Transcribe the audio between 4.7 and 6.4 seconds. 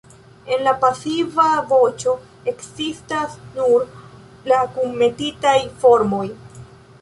kunmetitaj formoj.